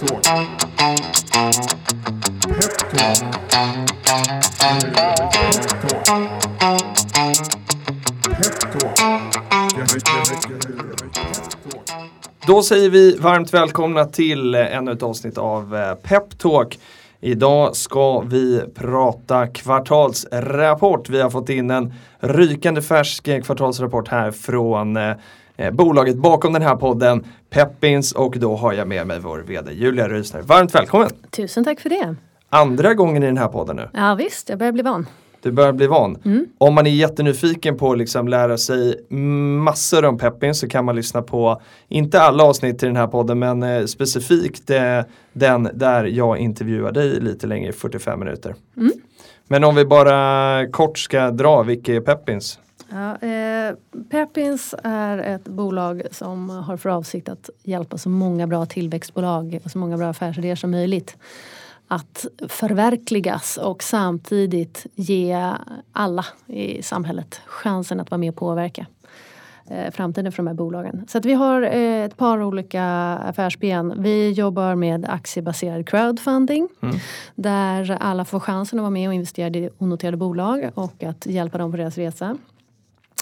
Peptalk. 0.00 0.24
Peptalk. 2.42 3.40
Då 12.46 12.62
säger 12.62 12.90
vi 12.90 13.16
varmt 13.16 13.54
välkomna 13.54 14.04
till 14.04 14.54
eh, 14.54 14.76
ännu 14.76 14.92
ett 14.92 15.02
avsnitt 15.02 15.38
av 15.38 15.76
eh, 15.76 15.94
Peptalk. 15.94 16.78
Idag 17.20 17.76
ska 17.76 18.20
vi 18.20 18.62
prata 18.74 19.46
kvartalsrapport. 19.46 21.08
Vi 21.08 21.20
har 21.20 21.30
fått 21.30 21.48
in 21.48 21.70
en 21.70 21.94
rykande 22.20 22.82
färsk 22.82 23.28
eh, 23.28 23.42
kvartalsrapport 23.42 24.08
här 24.08 24.30
från 24.30 24.96
eh, 25.60 25.70
bolaget 25.70 26.16
bakom 26.16 26.52
den 26.52 26.62
här 26.62 26.76
podden, 26.76 27.24
Peppins 27.50 28.12
och 28.12 28.38
då 28.38 28.56
har 28.56 28.72
jag 28.72 28.88
med 28.88 29.06
mig 29.06 29.20
vår 29.20 29.38
VD 29.38 29.72
Julia 29.72 30.08
Rysner. 30.08 30.42
Varmt 30.42 30.74
välkommen! 30.74 31.10
Tusen 31.30 31.64
tack 31.64 31.80
för 31.80 31.90
det. 31.90 32.14
Andra 32.48 32.94
gången 32.94 33.22
i 33.22 33.26
den 33.26 33.38
här 33.38 33.48
podden 33.48 33.76
nu. 33.76 33.88
Ja 33.92 34.14
visst, 34.14 34.48
jag 34.48 34.58
börjar 34.58 34.72
bli 34.72 34.82
van. 34.82 35.06
Du 35.42 35.52
börjar 35.52 35.72
bli 35.72 35.86
van. 35.86 36.18
Om 36.58 36.74
man 36.74 36.86
är 36.86 36.90
jättenyfiken 36.90 37.78
på 37.78 37.92
att 37.92 37.98
liksom 37.98 38.28
lära 38.28 38.58
sig 38.58 39.06
massor 39.64 40.04
om 40.04 40.18
Peppin 40.18 40.54
så 40.54 40.68
kan 40.68 40.84
man 40.84 40.96
lyssna 40.96 41.22
på, 41.22 41.62
inte 41.88 42.20
alla 42.20 42.44
avsnitt 42.44 42.82
i 42.82 42.86
den 42.86 42.96
här 42.96 43.06
podden, 43.06 43.38
men 43.38 43.62
eh, 43.62 43.84
specifikt 43.84 44.70
eh, 44.70 45.00
den 45.32 45.68
där 45.74 46.04
jag 46.04 46.38
intervjuar 46.38 46.92
dig 46.92 47.20
lite 47.20 47.46
längre, 47.46 47.72
45 47.72 48.18
minuter. 48.18 48.54
Men 49.48 49.64
om 49.64 49.74
vi 49.74 49.84
bara 49.84 50.66
kort 50.66 50.98
ska 50.98 51.30
dra, 51.30 51.62
vilka 51.62 51.94
är 51.94 52.00
Peppins? 52.00 52.58
Ja, 52.92 53.16
eh, 53.16 53.74
Peppins 54.10 54.74
är 54.82 55.18
ett 55.18 55.44
bolag 55.44 56.02
som 56.10 56.50
har 56.50 56.76
för 56.76 56.88
avsikt 56.88 57.28
att 57.28 57.50
hjälpa 57.62 57.98
så 57.98 58.08
många 58.08 58.46
bra 58.46 58.66
tillväxtbolag 58.66 59.58
och 59.64 59.70
så 59.70 59.78
många 59.78 59.96
bra 59.96 60.08
affärsidéer 60.08 60.56
som 60.56 60.70
möjligt 60.70 61.16
att 61.88 62.26
förverkligas 62.48 63.56
och 63.56 63.82
samtidigt 63.82 64.86
ge 64.94 65.52
alla 65.92 66.26
i 66.46 66.82
samhället 66.82 67.40
chansen 67.46 68.00
att 68.00 68.10
vara 68.10 68.18
med 68.18 68.28
och 68.28 68.36
påverka 68.36 68.86
eh, 69.70 69.90
framtiden 69.92 70.32
för 70.32 70.36
de 70.36 70.46
här 70.46 70.54
bolagen. 70.54 71.06
Så 71.08 71.20
vi 71.20 71.32
har 71.32 71.62
eh, 71.62 72.04
ett 72.04 72.16
par 72.16 72.42
olika 72.42 72.84
affärsben. 73.16 74.02
Vi 74.02 74.30
jobbar 74.30 74.74
med 74.74 75.06
aktiebaserad 75.08 75.88
crowdfunding 75.88 76.68
där 77.34 77.96
alla 78.00 78.24
får 78.24 78.40
chansen 78.40 78.78
att 78.78 78.82
vara 78.82 78.90
med 78.90 79.08
och 79.08 79.14
investera 79.14 79.48
i 79.48 79.70
onoterade 79.78 80.16
bolag 80.16 80.70
och 80.74 81.02
att 81.02 81.26
hjälpa 81.26 81.58
dem 81.58 81.70
på 81.70 81.76
deras 81.76 81.98
resa. 81.98 82.36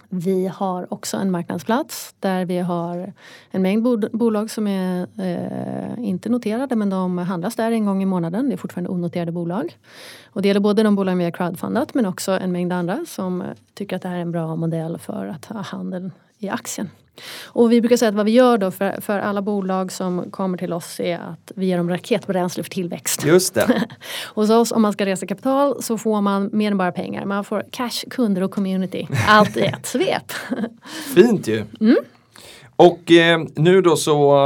Vi 0.09 0.47
har 0.47 0.93
också 0.93 1.17
en 1.17 1.31
marknadsplats 1.31 2.15
där 2.21 2.45
vi 2.45 2.59
har 2.59 3.13
en 3.51 3.63
mängd 3.63 3.83
bod- 3.83 4.11
bolag 4.13 4.51
som 4.51 4.67
är 4.67 5.07
eh, 5.19 6.05
inte 6.09 6.29
noterade 6.29 6.77
men 6.77 6.91
de 6.91 7.19
handlas 7.19 7.57
där 7.57 7.73
en 7.73 7.87
gång 7.87 8.03
i 8.03 8.07
månaden. 8.07 8.49
Det 8.49 8.55
är 8.55 8.57
fortfarande 8.57 8.91
onoterade 8.91 9.33
bolag. 9.33 9.77
Och 10.27 10.43
det 10.43 10.49
gäller 10.49 10.61
både 10.61 10.83
de 10.83 10.97
bolag 10.97 11.17
vi 11.17 11.25
har 11.25 11.31
crowdfundat 11.31 11.95
men 11.95 12.07
också 12.07 12.33
en 12.33 12.53
mängd 12.53 12.73
andra 12.73 13.05
som 13.07 13.45
tycker 13.75 13.97
att 13.97 14.03
det 14.03 14.09
här 14.09 14.17
är 14.17 14.21
en 14.21 14.33
bra 14.33 14.57
modell 14.57 14.99
för 14.99 15.27
att 15.27 15.45
ha 15.45 15.61
handeln 15.63 16.13
i 16.39 16.49
aktien. 16.49 16.91
Och 17.47 17.73
vi 17.73 17.81
brukar 17.81 17.97
säga 17.97 18.09
att 18.09 18.15
vad 18.15 18.27
vi 18.27 18.33
gör 18.33 18.59
då 18.59 18.71
för, 18.71 19.01
för 19.01 19.19
alla 19.19 19.43
bolag 19.43 19.93
som 19.93 20.31
kommer 20.31 20.59
till 20.59 20.73
oss 20.73 21.01
är 21.01 21.19
att 21.19 21.53
vi 21.55 21.67
ger 21.67 21.77
dem 21.77 21.91
raketbränsle 21.91 22.63
för 22.63 22.71
tillväxt. 22.71 23.25
Just 23.25 23.55
det, 23.55 23.83
Hos 24.35 24.51
oss 24.51 24.73
om 24.73 24.83
man 24.83 24.93
ska 24.93 25.07
resa 25.07 25.27
kapital 25.27 25.83
så 25.83 25.99
får 25.99 26.21
man 26.21 26.51
mer 26.53 26.71
än 26.71 26.79
bara 26.79 26.93
pengar. 26.93 27.25
Man 27.25 27.45
får 27.45 27.65
cash, 27.71 28.05
kunder 28.11 28.43
och 28.43 28.51
community. 28.51 29.09
Allt 29.29 29.57
i 29.57 29.61
ett 29.61 29.87
svep. 29.87 30.33
fint 31.15 31.49
ju. 31.49 31.65
Och 32.81 33.13
eh, 33.13 33.41
nu 33.55 33.81
då 33.81 33.97
så, 33.97 34.37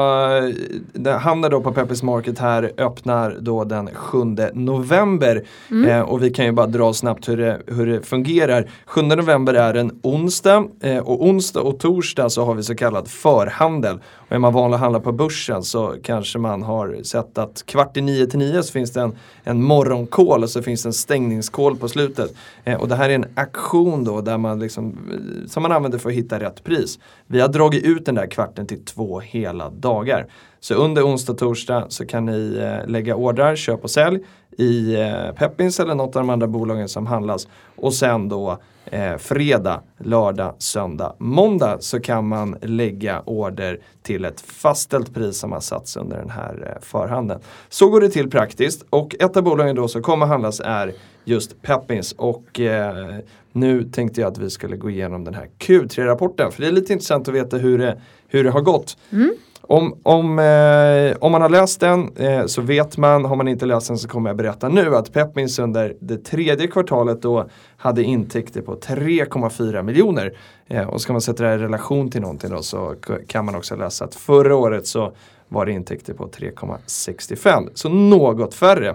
eh, 1.05 1.19
hamnar 1.19 1.51
då 1.51 1.61
på 1.61 1.73
Peppers 1.73 2.03
Market 2.03 2.39
här, 2.39 2.73
öppnar 2.79 3.37
då 3.41 3.65
den 3.65 3.95
7 3.95 4.19
november. 4.53 5.43
Eh, 5.89 6.01
och 6.01 6.23
vi 6.23 6.31
kan 6.31 6.45
ju 6.45 6.53
bara 6.53 6.67
dra 6.67 6.93
snabbt 6.93 7.29
hur 7.29 7.37
det, 7.37 7.61
hur 7.67 7.87
det 7.87 8.03
fungerar. 8.03 8.71
7 8.87 9.03
november 9.03 9.55
är 9.55 9.75
en 9.75 10.01
onsdag 10.03 10.69
eh, 10.81 10.99
och 10.99 11.25
onsdag 11.27 11.61
och 11.61 11.79
torsdag 11.79 12.31
så 12.31 12.45
har 12.45 12.55
vi 12.55 12.63
så 12.63 12.75
kallad 12.75 13.09
förhandel. 13.09 13.99
Och 14.17 14.33
är 14.33 14.39
man 14.39 14.53
van 14.53 14.75
att 14.75 14.81
handla 14.81 15.01
på 15.01 15.13
börsen 15.13 15.63
så 15.63 15.95
kanske 16.03 16.39
man 16.39 16.63
har 16.63 17.03
sett 17.03 17.39
att 17.39 17.67
kvart 17.67 17.97
i 17.97 18.01
nio 18.01 18.27
till 18.27 18.39
nio 18.39 18.63
så 18.63 18.73
finns 18.73 18.93
det 18.93 19.01
en, 19.01 19.17
en 19.45 19.63
morgonkål 19.63 20.43
och 20.43 20.51
så 20.51 20.63
finns 20.63 20.83
det 20.83 20.89
en 20.89 20.93
stängningskål 20.93 21.77
på 21.77 21.89
slutet. 21.89 22.35
Eh, 22.65 22.81
och 22.81 22.89
det 22.89 22.95
här 22.95 23.11
är 23.11 23.15
en 23.15 23.27
aktion 23.35 24.05
då 24.05 24.21
där 24.21 24.39
man 24.39 24.59
liksom, 24.59 24.99
eh, 25.13 25.49
som 25.49 25.63
man 25.63 25.73
använder 25.73 25.99
för 25.99 26.09
att 26.09 26.17
hitta 26.17 26.41
rätt 26.41 26.65
pris. 26.65 26.99
Vi 27.27 27.41
har 27.41 27.49
dragit 27.49 27.85
ut 27.85 28.07
den 28.07 28.15
där 28.15 28.22
kvarten 28.27 28.67
till 28.67 28.85
två 28.85 29.21
hela 29.21 29.71
dagar. 29.71 30.27
Så 30.61 30.75
under 30.75 31.07
onsdag 31.07 31.33
och 31.33 31.39
torsdag 31.39 31.87
så 31.89 32.07
kan 32.07 32.25
ni 32.25 32.59
eh, 32.61 32.91
lägga 32.91 33.17
ordrar, 33.17 33.57
köp 33.57 33.85
och 33.85 33.91
sälj 33.91 34.21
i 34.59 34.95
eh, 34.95 35.33
Peppins 35.35 35.81
eller 35.81 35.95
något 35.95 36.17
av 36.17 36.23
de 36.23 36.31
andra 36.31 36.47
bolagen 36.47 36.89
som 36.89 37.07
handlas. 37.07 37.49
Och 37.77 37.95
sen 37.95 38.29
då 38.29 38.59
eh, 38.85 39.17
fredag, 39.17 39.83
lördag, 39.99 40.55
söndag, 40.59 41.15
måndag 41.19 41.77
så 41.81 42.01
kan 42.01 42.29
man 42.29 42.57
lägga 42.63 43.21
order 43.21 43.79
till 44.03 44.25
ett 44.25 44.41
fastställt 44.41 45.15
pris 45.15 45.39
som 45.39 45.53
har 45.53 45.61
satts 45.61 45.97
under 45.97 46.17
den 46.17 46.31
här 46.31 46.75
eh, 46.77 46.83
förhandeln. 46.83 47.41
Så 47.69 47.89
går 47.89 48.01
det 48.01 48.09
till 48.09 48.31
praktiskt 48.31 48.85
och 48.91 49.17
ett 49.21 49.37
av 49.37 49.43
bolagen 49.43 49.77
då 49.77 49.89
som 49.89 50.03
kommer 50.03 50.27
handlas 50.27 50.61
är 50.61 50.93
just 51.25 51.63
Peppins 51.63 52.13
och 52.13 52.61
eh, 52.61 53.17
nu 53.53 53.85
tänkte 53.85 54.21
jag 54.21 54.33
att 54.33 54.39
vi 54.39 54.51
skulle 54.51 54.77
gå 54.77 54.91
igenom 54.91 55.25
den 55.25 55.35
här 55.35 55.49
Q3-rapporten 55.59 56.53
för 56.53 56.63
det 56.63 56.69
är 56.69 56.73
lite 56.73 56.93
intressant 56.93 57.29
att 57.29 57.35
veta 57.35 57.57
hur 57.57 57.79
det, 57.79 58.01
hur 58.29 58.45
det 58.45 58.51
har 58.51 58.61
gått. 58.61 58.97
Mm. 59.13 59.35
Om, 59.65 60.01
om, 60.03 60.39
eh, 60.39 61.17
om 61.21 61.33
man 61.33 61.43
har 61.43 61.49
läst 61.49 61.81
den 61.81 62.17
eh, 62.17 62.47
så 62.47 62.63
vet 62.63 62.97
man, 62.97 63.25
har 63.25 63.37
man 63.37 63.49
inte 63.49 63.67
läst 63.67 63.89
den 63.89 63.99
så 63.99 64.09
kommer 64.09 64.31
jag 64.31 64.37
berätta 64.37 64.69
nu 64.69 64.97
att 64.97 65.13
Peppins 65.13 65.59
under 65.59 65.97
det 66.01 66.25
tredje 66.25 66.67
kvartalet 66.67 67.23
då 67.23 67.49
hade 67.77 68.03
intäkter 68.03 68.61
på 68.61 68.77
3,4 68.77 69.83
miljoner. 69.83 70.33
Eh, 70.67 70.89
och 70.89 71.01
ska 71.01 71.13
man 71.13 71.23
sätta 71.23 71.43
det 71.43 71.49
här 71.49 71.59
i 71.59 71.63
relation 71.63 72.11
till 72.11 72.21
någonting 72.21 72.51
då 72.51 72.63
så 72.63 72.95
kan 73.27 73.45
man 73.45 73.55
också 73.55 73.77
läsa 73.77 74.05
att 74.05 74.15
förra 74.15 74.57
året 74.57 74.87
så 74.87 75.13
var 75.49 75.67
det 75.67 75.73
intäkter 75.73 76.15
på 76.15 76.29
3,65. 76.29 77.69
Så 77.75 77.89
något 77.89 78.55
färre. 78.55 78.95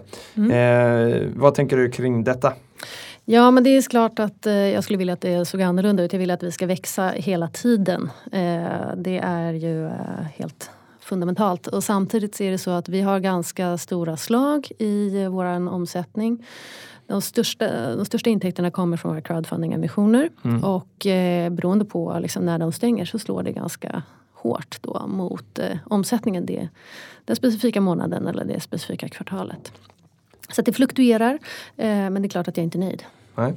Eh, 0.51 1.27
vad 1.35 1.55
tänker 1.55 1.77
du 1.77 1.91
kring 1.91 2.23
detta? 2.23 2.53
Ja 3.29 3.51
men 3.51 3.63
det 3.63 3.69
är 3.69 3.81
klart 3.81 4.19
att 4.19 4.47
eh, 4.47 4.53
jag 4.53 4.83
skulle 4.83 4.97
vilja 4.97 5.13
att 5.13 5.21
det 5.21 5.45
såg 5.45 5.61
annorlunda 5.61 6.03
ut. 6.03 6.13
Jag 6.13 6.19
vill 6.19 6.31
att 6.31 6.43
vi 6.43 6.51
ska 6.51 6.65
växa 6.65 7.09
hela 7.09 7.47
tiden. 7.47 8.09
Eh, 8.31 8.95
det 8.97 9.17
är 9.23 9.53
ju 9.53 9.85
eh, 9.85 9.91
helt 10.35 10.69
fundamentalt. 10.99 11.67
Och 11.67 11.83
samtidigt 11.83 12.35
så 12.35 12.43
är 12.43 12.51
det 12.51 12.57
så 12.57 12.71
att 12.71 12.89
vi 12.89 13.01
har 13.01 13.19
ganska 13.19 13.77
stora 13.77 14.17
slag 14.17 14.71
i 14.79 15.21
eh, 15.21 15.29
vår 15.29 15.45
omsättning. 15.69 16.45
De 17.07 17.21
största, 17.21 17.95
de 17.95 18.05
största 18.05 18.29
intäkterna 18.29 18.71
kommer 18.71 18.97
från 18.97 19.11
våra 19.11 19.21
crowdfunding-emissioner. 19.21 20.29
Och 20.63 21.05
eh, 21.05 21.49
beroende 21.49 21.85
på 21.85 22.19
liksom, 22.21 22.45
när 22.45 22.59
de 22.59 22.71
stänger 22.71 23.05
så 23.05 23.19
slår 23.19 23.43
det 23.43 23.51
ganska 23.51 24.03
hårt 24.33 24.77
då 24.81 25.07
mot 25.07 25.59
eh, 25.59 25.77
omsättningen 25.85 26.45
det, 26.45 26.69
den 27.25 27.35
specifika 27.35 27.81
månaden 27.81 28.27
eller 28.27 28.45
det 28.45 28.59
specifika 28.59 29.09
kvartalet. 29.09 29.71
Så 30.49 30.61
det 30.61 30.73
fluktuerar. 30.73 31.33
Eh, 31.77 31.87
men 31.87 32.21
det 32.21 32.25
är 32.25 32.29
klart 32.29 32.47
att 32.47 32.57
jag 32.57 32.63
inte 32.63 32.77
är 32.77 32.79
nöjd. 32.79 33.03
Nej. 33.37 33.53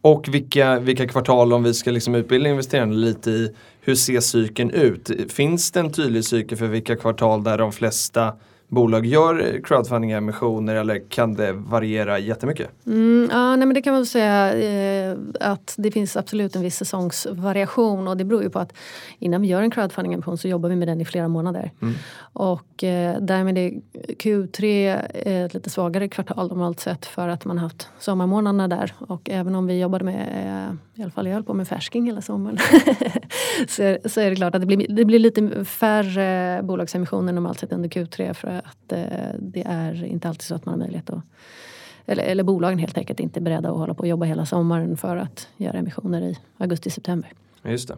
Och 0.00 0.28
vilka, 0.28 0.78
vilka 0.78 1.08
kvartal, 1.08 1.52
om 1.52 1.62
vi 1.62 1.74
ska 1.74 1.90
liksom 1.90 2.14
utbilda 2.14 2.50
investerarna 2.50 2.94
lite 2.94 3.30
i, 3.30 3.54
hur 3.80 3.94
ser 3.94 4.20
cykeln 4.20 4.70
ut? 4.70 5.32
Finns 5.32 5.72
det 5.72 5.80
en 5.80 5.92
tydlig 5.92 6.24
cykel 6.24 6.58
för 6.58 6.66
vilka 6.66 6.96
kvartal 6.96 7.44
där 7.44 7.58
de 7.58 7.72
flesta 7.72 8.32
bolag 8.70 9.06
gör 9.06 9.60
crowdfunding-emissioner 9.64 10.74
eller 10.74 11.08
kan 11.08 11.34
det 11.34 11.52
variera 11.52 12.18
jättemycket? 12.18 12.70
Mm, 12.86 13.28
ja, 13.32 13.56
nej, 13.56 13.66
men 13.66 13.74
det 13.74 13.82
kan 13.82 13.94
man 13.94 14.06
säga 14.06 14.54
eh, 14.54 15.16
att 15.40 15.74
det 15.78 15.90
finns 15.90 16.16
absolut 16.16 16.56
en 16.56 16.62
viss 16.62 16.76
säsongsvariation 16.76 18.08
och 18.08 18.16
det 18.16 18.24
beror 18.24 18.42
ju 18.42 18.50
på 18.50 18.58
att 18.58 18.72
innan 19.18 19.42
vi 19.42 19.48
gör 19.48 19.62
en 19.62 19.70
crowdfunding-emission 19.70 20.38
så 20.38 20.48
jobbar 20.48 20.68
vi 20.68 20.76
med 20.76 20.88
den 20.88 21.00
i 21.00 21.04
flera 21.04 21.28
månader. 21.28 21.70
Och 22.32 22.84
eh, 22.84 23.20
därmed 23.20 23.58
är 23.58 23.72
Q3 24.18 24.96
ett 25.14 25.54
lite 25.54 25.70
svagare 25.70 26.08
kvartal 26.08 26.48
normalt 26.48 26.80
sett 26.80 27.06
för 27.06 27.28
att 27.28 27.44
man 27.44 27.58
har 27.58 27.62
haft 27.62 27.88
sommarmånaderna 27.98 28.68
där 28.68 28.94
och 28.98 29.30
även 29.30 29.54
om 29.54 29.66
vi 29.66 29.80
jobbade 29.80 30.04
med, 30.04 30.28
eh, 30.68 30.74
i 31.00 31.02
alla 31.02 31.10
fall 31.10 31.26
jag 31.26 31.34
höll 31.34 31.44
på 31.44 31.54
med 31.54 31.68
färsking 31.68 32.06
hela 32.06 32.20
sommaren, 32.20 32.58
så, 33.68 33.82
är- 33.82 34.08
så 34.08 34.20
är 34.20 34.30
det 34.30 34.36
klart 34.36 34.54
att 34.54 34.60
det 34.60 34.66
blir, 34.66 34.86
det 34.88 35.04
blir 35.04 35.18
lite 35.18 35.64
färre 35.64 36.62
bolagsemissioner 36.62 37.32
normalt 37.32 37.58
sett 37.60 37.72
under 37.72 37.88
Q3 37.88 38.32
för 38.34 38.48
att 38.48 38.92
eh, 38.92 39.04
det 39.38 39.62
är 39.66 40.04
inte 40.04 40.28
alltid 40.28 40.42
så 40.42 40.54
att 40.54 40.64
man 40.66 40.72
har 40.72 40.78
möjlighet 40.78 41.10
att 41.10 41.22
eller, 42.06 42.22
eller 42.24 42.42
bolagen 42.42 42.78
helt 42.78 42.98
enkelt 42.98 43.20
inte 43.20 43.40
är 43.40 43.42
beredda 43.42 43.70
att 43.70 43.76
hålla 43.76 43.94
på 43.94 44.00
och 44.00 44.08
jobba 44.08 44.26
hela 44.26 44.46
sommaren 44.46 44.96
för 44.96 45.16
att 45.16 45.48
göra 45.56 45.78
emissioner 45.78 46.22
i 46.22 46.38
augusti-september. 46.58 47.32
Just 47.64 47.88
det. 47.88 47.96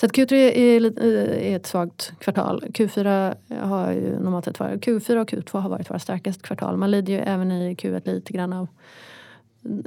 Så 0.00 0.06
att 0.06 0.12
Q3 0.12 0.32
är, 0.34 0.80
lite- 0.80 1.02
är 1.50 1.56
ett 1.56 1.66
svagt 1.66 2.12
kvartal. 2.18 2.64
Q4 2.68 3.34
har 3.62 3.92
ju 3.92 4.18
normalt 4.20 4.44
sett 4.44 4.60
varit, 4.60 4.86
Q4 4.86 5.16
och 5.16 5.30
Q2 5.30 5.58
har 5.60 5.68
varit 5.70 5.90
våra 5.90 5.98
starkaste 5.98 6.42
kvartal. 6.42 6.76
Man 6.76 6.90
lider 6.90 7.12
ju 7.12 7.18
även 7.18 7.52
i 7.52 7.74
Q1 7.74 8.14
lite 8.14 8.32
grann 8.32 8.52
av 8.52 8.66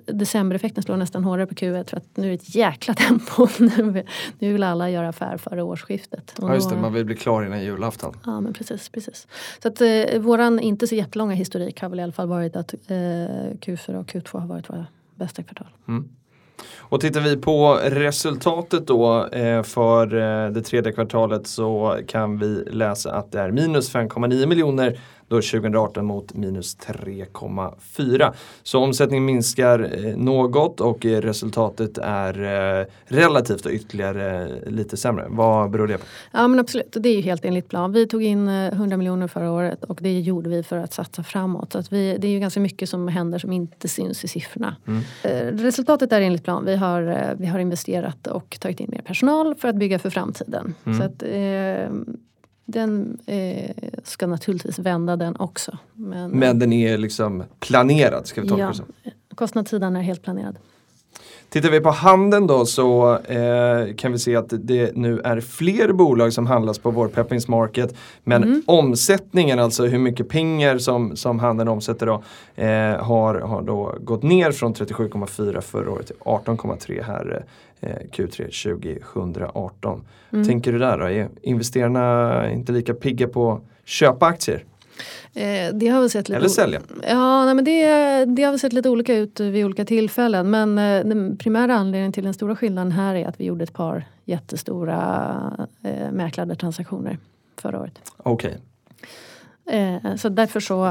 decembereffekten 0.06 0.84
slår 0.84 0.98
nästan 0.98 1.24
hårdare 1.24 1.48
på 1.48 1.54
Q1 1.54 1.90
för 1.90 1.98
att 1.98 2.18
nu 2.18 2.26
är 2.26 2.30
det 2.30 2.36
ett 2.36 2.56
jäkla 2.56 2.94
tempo. 2.94 3.48
nu, 3.60 4.04
vill 4.40 4.64
alla 4.64 4.90
göra 4.90 5.10
affär 5.10 5.38
före 5.38 5.64
årsskiftet. 5.64 6.40
Och 6.40 6.50
ja 6.50 6.56
just 6.56 6.70
det, 6.70 6.76
man 6.76 6.94
vill 6.94 7.06
bli 7.06 7.16
klar 7.16 7.46
innan 7.46 7.64
julafton. 7.64 8.18
Ja 8.26 8.42
men 8.42 8.54
precis. 8.54 8.90
precis. 8.90 9.28
Så 9.62 9.68
att 9.68 9.82
eh, 9.82 10.20
våran 10.20 10.60
inte 10.60 10.88
så 10.88 10.96
jättelånga 10.96 11.34
historik 11.34 11.82
har 11.82 11.90
väl 11.90 12.00
i 12.00 12.04
alla 12.04 12.12
fall 12.12 12.28
varit 12.28 12.56
att 12.56 12.74
eh, 12.74 12.98
Q4 13.60 14.00
och 14.00 14.06
Q2 14.06 14.40
har 14.40 14.48
varit 14.48 14.70
våra 14.70 14.86
bästa 15.16 15.44
kvartal. 15.44 15.68
Mm. 15.88 16.10
Och 16.80 17.02
tittar 17.02 17.22
vi 17.22 17.38
på 17.38 17.80
resultatet 17.84 18.88
då 18.88 19.28
eh, 19.28 19.64
för 19.64 20.16
eh, 20.16 20.52
det 20.52 20.62
tredje 20.62 20.92
kvartalet 20.92 21.48
så 21.48 22.00
kan 22.08 22.38
vi 22.38 22.64
läsa 22.72 23.14
att 23.14 23.32
det 23.32 23.40
är 23.40 23.52
minus 23.52 23.96
5,9 23.96 24.46
miljoner 24.46 25.00
då 25.28 25.36
2018 25.36 26.06
mot 26.06 26.34
minus 26.34 26.78
3,4. 26.78 28.34
Så 28.64 28.80
omsättningen 28.80 29.26
minskar 29.26 30.06
eh, 30.06 30.18
något 30.18 30.82
och 30.82 31.06
resultatet 31.06 31.98
är 31.98 32.44
eh, 32.80 32.86
relativt 33.06 33.66
och 33.66 33.72
ytterligare 33.72 34.48
lite 34.66 34.98
sämre. 34.98 35.26
Vad 35.30 35.72
beror 35.72 35.88
det 35.88 35.98
på? 35.98 36.04
Ja 36.32 36.48
men 36.48 36.60
absolut, 36.60 36.98
det 37.00 37.10
är 37.10 37.16
ju 37.16 37.22
helt 37.22 37.46
enligt 37.46 37.70
plan. 37.70 37.92
Vi 37.92 38.08
tog 38.08 38.24
in 38.24 38.48
100 38.48 38.94
eh, 38.94 38.98
miljoner 38.98 39.28
förra 39.28 39.52
året 39.52 39.84
och 39.84 40.00
det 40.02 40.20
gjorde 40.20 40.50
vi 40.50 40.64
för 40.64 40.78
att 40.78 40.94
satsa 40.94 41.24
framåt. 41.24 41.72
Så 41.72 41.78
att 41.78 41.94
vi, 41.94 42.18
det 42.20 42.28
är 42.28 42.32
ju 42.32 42.40
ganska 42.40 42.60
mycket 42.60 42.90
som 42.90 43.08
händer 43.08 43.40
som 43.40 43.52
inte 43.52 43.88
syns 43.88 44.24
i 44.24 44.28
siffrorna. 44.28 44.76
Mm. 44.88 45.58
Resultatet 45.58 46.12
är 46.12 46.22
enligt 46.22 46.44
plan. 46.44 46.66
Vi 46.66 46.76
har, 46.76 47.36
vi 47.38 47.46
har 47.46 47.60
investerat 47.60 48.28
och 48.28 48.58
tagit 48.60 48.80
in 48.80 48.90
mer 48.92 49.02
personal 49.02 49.56
för 49.56 49.68
att 49.68 49.76
bygga 49.76 50.00
för 50.00 50.10
framtiden. 50.10 50.76
Mm. 50.86 51.00
Så 51.00 51.06
att, 51.06 51.24
eh, 51.24 52.14
den 52.66 53.18
eh, 53.26 53.72
ska 54.04 54.28
naturligtvis 54.28 54.80
vända 54.80 55.16
den 55.16 55.36
också. 55.36 55.78
Men, 55.94 56.32
Men 56.32 56.60
den 56.60 56.74
är 56.74 56.98
liksom 56.98 57.44
planerad, 57.60 58.28
ska 58.28 58.42
vi 58.42 58.48
tolka 58.48 58.68
det 58.68 58.74
som? 58.74 58.86
Kostnadssidan 59.36 59.96
är 59.96 60.02
helt 60.02 60.22
planerad. 60.22 60.58
Tittar 61.54 61.70
vi 61.70 61.80
på 61.80 61.90
handeln 61.90 62.48
då 62.48 62.66
så 62.66 63.18
eh, 63.18 63.96
kan 63.96 64.12
vi 64.12 64.20
se 64.20 64.36
att 64.36 64.54
det 64.58 64.96
nu 64.96 65.20
är 65.20 65.40
fler 65.40 65.92
bolag 65.92 66.34
som 66.34 66.48
handlas 66.48 66.80
på 66.80 66.92
vår 66.92 67.08
Peppins 67.08 67.48
Market. 67.48 67.96
Men 68.24 68.44
mm. 68.44 68.64
omsättningen, 68.68 69.60
alltså 69.60 69.86
hur 69.86 70.00
mycket 70.00 70.30
pengar 70.30 70.78
som, 70.78 71.16
som 71.16 71.40
handeln 71.40 71.70
omsätter 71.70 72.06
då, 72.06 72.24
eh, 72.56 73.04
har, 73.04 73.36
har 73.40 73.62
då 73.62 73.96
gått 74.02 74.24
ner 74.24 74.52
från 74.52 74.74
37,4 74.74 75.62
förra 75.62 75.92
året 75.92 76.08
till 76.08 76.16
18,3 76.16 77.04
här 77.04 77.46
eh, 77.82 77.90
Q3 78.12 78.64
2018. 79.14 80.02
Mm. 80.32 80.48
Tänker 80.48 80.72
du 80.72 80.80
där 80.80 80.98
då? 80.98 81.06
Är 81.06 81.30
investerarna 81.42 82.52
inte 82.52 82.72
lika 82.72 82.94
pigga 82.94 83.28
på 83.28 83.52
att 83.52 83.62
köpa 83.86 84.26
aktier? 84.26 84.64
Eh, 85.34 85.74
det 85.74 85.88
har 85.88 86.02
vi 86.02 86.10
sett 86.10 86.30
lite 86.30 86.38
Eller 86.38 86.50
sälja? 86.50 86.82
Ja, 87.08 87.46
nej, 87.46 87.56
men 87.56 87.66
det, 87.66 87.86
det 88.26 88.44
har 88.44 88.52
vi 88.52 88.60
sett 88.60 88.74
lite 88.74 88.90
olika 88.90 89.16
ut 89.16 89.40
vid 89.40 89.66
olika 89.66 89.86
tillfällen. 89.86 90.50
Men 90.50 90.78
eh, 90.78 91.06
den 91.06 91.38
primära 91.38 91.76
anledningen 91.76 92.14
till 92.14 92.24
den 92.24 92.34
stora 92.34 92.56
skillnaden 92.56 92.92
här 92.92 93.16
är 93.16 93.28
att 93.28 93.40
vi 93.40 93.46
gjorde 93.46 93.64
ett 93.64 93.74
par 93.74 94.06
jättestora 94.26 95.68
eh, 95.84 96.12
mäklade 96.12 96.56
transaktioner 96.56 97.18
förra 97.58 97.80
året. 97.80 98.00
Okej. 98.18 98.58
Okay. 99.66 99.80
Eh, 99.80 100.16
så 100.16 100.30
därför 100.30 100.60
så 100.60 100.86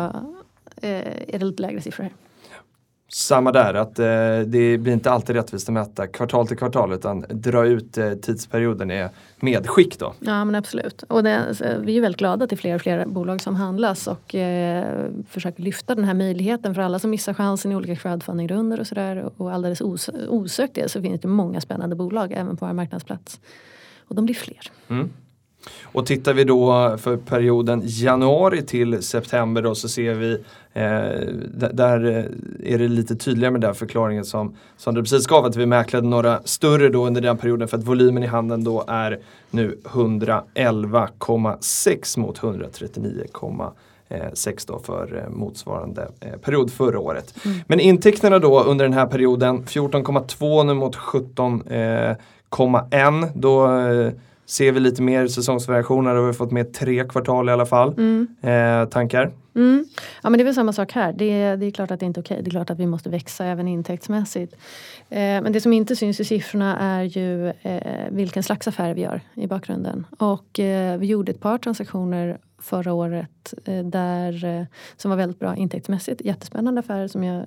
eh, 0.76 0.90
är 1.34 1.38
det 1.38 1.44
lite 1.44 1.62
lägre 1.62 1.80
siffror 1.80 2.02
här 2.02 2.12
samma 3.14 3.52
där, 3.52 3.74
att 3.74 3.98
eh, 3.98 4.06
det 4.46 4.78
blir 4.78 4.92
inte 4.92 5.10
alltid 5.10 5.36
rättvist 5.36 5.68
att 5.68 5.72
mäta 5.72 6.06
kvartal 6.06 6.46
till 6.48 6.56
kvartal 6.56 6.92
utan 6.92 7.24
dra 7.28 7.66
ut 7.66 7.98
eh, 7.98 8.12
tidsperioden 8.12 8.90
är 8.90 9.10
medskick 9.40 9.98
då. 9.98 10.14
Ja 10.18 10.44
men 10.44 10.54
absolut. 10.54 11.02
Och 11.02 11.22
det, 11.22 11.38
alltså, 11.38 11.64
vi 11.80 11.96
är 11.96 12.00
väldigt 12.00 12.18
glada 12.18 12.46
till 12.46 12.58
fler 12.58 12.74
och 12.74 12.80
fler 12.80 13.06
bolag 13.06 13.40
som 13.40 13.56
handlas 13.56 14.06
och 14.06 14.34
eh, 14.34 15.10
försöker 15.28 15.62
lyfta 15.62 15.94
den 15.94 16.04
här 16.04 16.14
möjligheten 16.14 16.74
för 16.74 16.82
alla 16.82 16.98
som 16.98 17.10
missar 17.10 17.34
chansen 17.34 17.72
i 17.72 17.76
olika 17.76 17.96
crowdfundingrunder 17.96 18.80
och 18.80 18.86
sådär 18.86 19.30
och 19.36 19.52
alldeles 19.52 19.80
os 19.80 20.10
osökt 20.28 20.74
det 20.74 20.90
så 20.90 21.02
finns 21.02 21.20
det 21.20 21.28
många 21.28 21.60
spännande 21.60 21.96
bolag 21.96 22.32
även 22.32 22.56
på 22.56 22.66
vår 22.66 22.72
marknadsplats. 22.72 23.40
Och 24.08 24.14
de 24.14 24.24
blir 24.24 24.34
fler. 24.34 24.70
Mm. 24.88 25.10
Och 25.92 26.06
tittar 26.06 26.34
vi 26.34 26.44
då 26.44 26.96
för 26.98 27.16
perioden 27.16 27.82
januari 27.84 28.62
till 28.62 29.02
september 29.02 29.62
då 29.62 29.74
så 29.74 29.88
ser 29.88 30.14
vi 30.14 30.32
eh, 30.72 31.10
där 31.72 32.28
är 32.64 32.78
det 32.78 32.88
lite 32.88 33.16
tydligare 33.16 33.50
med 33.50 33.60
den 33.60 33.74
förklaringen 33.74 34.24
som, 34.24 34.56
som 34.76 34.94
du 34.94 35.02
precis 35.02 35.26
gav 35.26 35.44
att 35.44 35.56
vi 35.56 35.66
mäklade 35.66 36.06
några 36.06 36.40
större 36.44 36.88
då 36.88 37.06
under 37.06 37.20
den 37.20 37.38
perioden 37.38 37.68
för 37.68 37.78
att 37.78 37.84
volymen 37.84 38.22
i 38.22 38.26
handeln 38.26 38.64
då 38.64 38.84
är 38.86 39.18
nu 39.50 39.78
111,6 39.84 42.18
mot 42.18 42.40
139,6 42.40 44.64
då 44.66 44.78
för 44.78 45.16
eh, 45.16 45.28
motsvarande 45.30 46.08
eh, 46.20 46.36
period 46.36 46.72
förra 46.72 47.00
året. 47.00 47.34
Mm. 47.44 47.58
Men 47.66 47.80
intäkterna 47.80 48.38
då 48.38 48.62
under 48.62 48.84
den 48.84 48.94
här 48.94 49.06
perioden 49.06 49.64
14,2 49.64 50.64
nu 50.64 50.74
mot 50.74 50.96
17,1 50.96 53.28
då 53.34 53.66
ser 54.52 54.72
vi 54.72 54.80
lite 54.80 55.02
mer 55.02 55.26
säsongsvariationer 55.26 56.14
och 56.14 56.22
vi 56.22 56.26
har 56.26 56.32
fått 56.32 56.50
med 56.50 56.72
tre 56.72 57.04
kvartal 57.04 57.48
i 57.48 57.52
alla 57.52 57.66
fall. 57.66 57.92
Mm. 57.92 58.28
Eh, 58.40 58.88
tankar? 58.88 59.32
Mm. 59.54 59.84
Ja 60.22 60.30
men 60.30 60.38
det 60.38 60.42
är 60.42 60.44
väl 60.44 60.54
samma 60.54 60.72
sak 60.72 60.92
här. 60.92 61.12
Det, 61.12 61.56
det 61.56 61.66
är 61.66 61.70
klart 61.70 61.90
att 61.90 62.00
det 62.00 62.06
inte 62.06 62.20
är 62.20 62.22
okej. 62.22 62.42
Det 62.42 62.48
är 62.48 62.50
klart 62.50 62.70
att 62.70 62.78
vi 62.78 62.86
måste 62.86 63.08
växa 63.08 63.44
även 63.44 63.68
intäktsmässigt. 63.68 64.54
Eh, 65.08 65.18
men 65.18 65.52
det 65.52 65.60
som 65.60 65.72
inte 65.72 65.96
syns 65.96 66.20
i 66.20 66.24
siffrorna 66.24 66.78
är 66.78 67.02
ju 67.02 67.48
eh, 67.48 68.10
vilken 68.10 68.42
slags 68.42 68.68
affär 68.68 68.94
vi 68.94 69.00
gör 69.02 69.20
i 69.34 69.46
bakgrunden. 69.46 70.06
Och 70.18 70.60
eh, 70.60 70.98
vi 70.98 71.06
gjorde 71.06 71.32
ett 71.32 71.40
par 71.40 71.58
transaktioner 71.58 72.38
förra 72.58 72.92
året 72.92 73.54
eh, 73.64 73.84
där, 73.84 74.44
eh, 74.44 74.64
som 74.96 75.10
var 75.10 75.18
väldigt 75.18 75.38
bra 75.38 75.56
intäktsmässigt. 75.56 76.20
Jättespännande 76.24 76.78
affärer 76.78 77.08
som 77.08 77.24
jag 77.24 77.46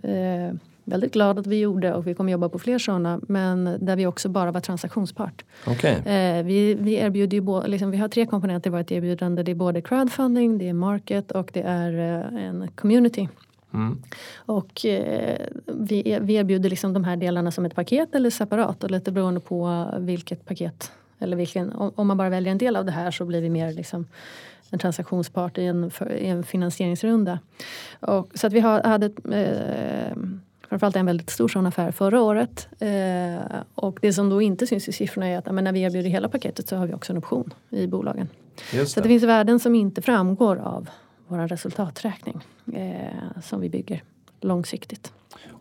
väldigt 0.85 1.13
glad 1.13 1.39
att 1.39 1.47
vi 1.47 1.59
gjorde 1.59 1.93
och 1.93 2.07
vi 2.07 2.13
kommer 2.13 2.31
jobba 2.31 2.49
på 2.49 2.59
fler 2.59 2.79
sådana. 2.79 3.19
Men 3.27 3.77
där 3.81 3.95
vi 3.95 4.05
också 4.05 4.29
bara 4.29 4.51
var 4.51 4.61
transaktionspart. 4.61 5.45
Okay. 5.67 5.95
Eh, 5.95 6.43
vi, 6.43 6.73
vi 6.73 6.93
erbjuder 6.93 7.37
ju 7.37 7.41
bo, 7.41 7.61
liksom, 7.67 7.91
vi 7.91 7.97
har 7.97 8.07
tre 8.07 8.25
komponenter 8.25 8.69
i 8.69 8.73
vårt 8.73 8.91
erbjudande. 8.91 9.43
Det 9.43 9.51
är 9.51 9.55
både 9.55 9.81
crowdfunding, 9.81 10.57
det 10.57 10.69
är 10.69 10.73
market 10.73 11.31
och 11.31 11.49
det 11.53 11.61
är 11.61 11.93
eh, 11.93 12.45
en 12.45 12.67
community. 12.75 13.29
Mm. 13.73 14.01
Och 14.35 14.85
eh, 14.85 15.37
vi, 15.65 16.17
vi 16.21 16.33
erbjuder 16.33 16.69
liksom 16.69 16.93
de 16.93 17.03
här 17.03 17.15
delarna 17.15 17.51
som 17.51 17.65
ett 17.65 17.75
paket 17.75 18.15
eller 18.15 18.29
separat 18.29 18.83
och 18.83 18.91
lite 18.91 19.11
beroende 19.11 19.39
på 19.39 19.87
vilket 19.99 20.45
paket 20.45 20.91
eller 21.19 21.37
vilken, 21.37 21.71
om, 21.71 21.91
om 21.95 22.07
man 22.07 22.17
bara 22.17 22.29
väljer 22.29 22.51
en 22.51 22.57
del 22.57 22.75
av 22.75 22.85
det 22.85 22.91
här 22.91 23.11
så 23.11 23.25
blir 23.25 23.41
vi 23.41 23.49
mer 23.49 23.73
liksom 23.73 24.05
en 24.69 24.79
transaktionspart 24.79 25.57
i 25.57 25.65
en, 25.65 25.91
för, 25.91 26.13
i 26.13 26.27
en 26.27 26.43
finansieringsrunda. 26.43 27.39
Och, 27.99 28.27
så 28.33 28.47
att 28.47 28.53
vi 28.53 28.59
har, 28.59 28.83
hade 28.83 29.05
eh, 29.05 30.17
framförallt 30.79 30.95
en 30.95 31.05
väldigt 31.05 31.29
stor 31.29 31.47
sån 31.47 31.65
affär 31.65 31.91
förra 31.91 32.21
året. 32.21 32.67
Eh, 32.79 33.57
och 33.75 33.99
det 34.01 34.13
som 34.13 34.29
då 34.29 34.41
inte 34.41 34.67
syns 34.67 34.87
i 34.87 34.91
siffrorna 34.91 35.27
är 35.27 35.37
att 35.37 35.51
men 35.51 35.63
när 35.63 35.71
vi 35.71 35.81
erbjuder 35.81 36.09
hela 36.09 36.29
paketet 36.29 36.67
så 36.67 36.75
har 36.75 36.87
vi 36.87 36.93
också 36.93 37.13
en 37.13 37.17
option 37.17 37.53
i 37.69 37.87
bolagen. 37.87 38.27
Det. 38.71 38.85
Så 38.85 39.01
det 39.01 39.07
finns 39.07 39.23
värden 39.23 39.59
som 39.59 39.75
inte 39.75 40.01
framgår 40.01 40.55
av 40.55 40.89
vår 41.27 41.47
resultaträkning 41.47 42.41
eh, 42.73 43.41
som 43.43 43.61
vi 43.61 43.69
bygger 43.69 44.03
långsiktigt. 44.41 45.11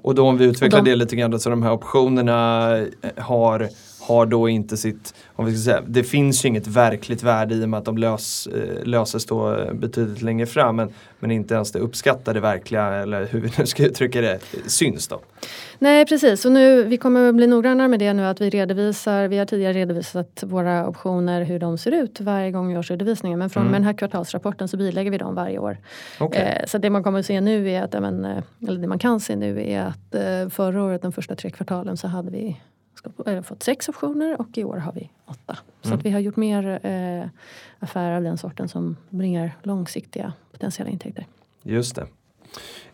Och 0.02 0.14
då 0.14 0.28
om 0.28 0.38
vi 0.38 0.44
utvecklar 0.44 0.82
de, 0.82 0.90
det 0.90 0.96
lite 0.96 1.16
grann 1.16 1.40
så 1.40 1.50
de 1.50 1.62
här 1.62 1.72
optionerna 1.72 2.68
har 3.16 3.68
har 4.06 4.26
då 4.26 4.48
inte 4.48 4.76
sitt, 4.76 5.14
om 5.36 5.44
vi 5.44 5.52
ska 5.52 5.70
säga, 5.70 5.82
det 5.86 6.04
finns 6.04 6.44
ju 6.44 6.48
inget 6.48 6.66
verkligt 6.66 7.22
värde 7.22 7.54
i 7.54 7.64
och 7.64 7.68
med 7.68 7.78
att 7.78 7.84
de 7.84 7.98
lös, 7.98 8.46
eh, 8.46 8.84
löses 8.84 9.26
då 9.26 9.58
betydligt 9.72 10.22
längre 10.22 10.46
fram 10.46 10.76
men, 10.76 10.92
men 11.18 11.30
inte 11.30 11.54
ens 11.54 11.72
det 11.72 11.78
uppskattade 11.78 12.40
verkliga, 12.40 12.84
eller 12.84 13.26
hur 13.26 13.40
vi 13.40 13.50
nu 13.58 13.66
ska 13.66 13.84
uttrycka 13.84 14.20
det, 14.20 14.38
syns 14.66 15.08
då. 15.08 15.20
Nej 15.78 16.06
precis 16.06 16.44
och 16.44 16.52
nu, 16.52 16.82
vi 16.82 16.96
kommer 16.96 17.28
att 17.28 17.34
bli 17.34 17.46
noggrannare 17.46 17.88
med 17.88 17.98
det 17.98 18.12
nu 18.12 18.26
att 18.26 18.40
vi 18.40 18.50
redovisar, 18.50 19.28
vi 19.28 19.38
har 19.38 19.46
tidigare 19.46 19.72
redovisat 19.72 20.42
våra 20.46 20.88
optioner 20.88 21.42
hur 21.42 21.58
de 21.58 21.78
ser 21.78 21.92
ut 21.92 22.20
varje 22.20 22.50
gång 22.50 22.68
vi 22.68 22.74
gör 22.74 22.82
redovisningen 22.82 23.38
men 23.38 23.50
från 23.50 23.60
mm. 23.60 23.72
med 23.72 23.80
den 23.80 23.86
här 23.86 23.92
kvartalsrapporten 23.92 24.68
så 24.68 24.76
bilägger 24.76 25.10
vi 25.10 25.18
dem 25.18 25.34
varje 25.34 25.58
år. 25.58 25.78
Okay. 26.20 26.42
Eh, 26.42 26.66
så 26.66 26.78
det 26.78 26.90
man 26.90 27.02
kommer 27.02 27.18
att 27.18 27.26
se 27.26 27.40
nu 27.40 27.70
är 27.70 27.82
att, 27.82 27.94
eller 27.94 28.78
det 28.78 28.86
man 28.86 28.98
kan 28.98 29.20
se 29.20 29.36
nu 29.36 29.70
är 29.70 29.80
att 29.80 30.14
eh, 30.14 30.48
förra 30.50 30.82
året, 30.82 31.02
de 31.02 31.12
första 31.12 31.34
tre 31.34 31.50
kvartalen 31.50 31.96
så 31.96 32.08
hade 32.08 32.30
vi 32.30 32.56
fått 33.44 33.62
sex 33.62 33.88
optioner 33.88 34.40
och 34.40 34.58
i 34.58 34.64
år 34.64 34.76
har 34.76 34.92
vi 34.92 35.10
åtta. 35.26 35.58
Så 35.82 35.88
mm. 35.88 35.98
att 35.98 36.04
vi 36.04 36.10
har 36.10 36.20
gjort 36.20 36.36
mer 36.36 36.86
eh, 36.86 37.28
affärer 37.78 38.16
av 38.16 38.22
den 38.22 38.38
sorten 38.38 38.68
som 38.68 38.96
bringar 39.10 39.56
långsiktiga 39.62 40.32
potentiella 40.52 40.90
intäkter. 40.90 41.26
Just 41.62 41.96
det. 41.96 42.06